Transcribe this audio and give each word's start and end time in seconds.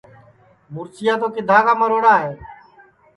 مُرچیا 0.73 1.13
تو 1.21 1.27
کِدھا 1.35 1.57
کا 1.65 1.73
مروڑا 1.79 2.15
ہے 2.23 2.33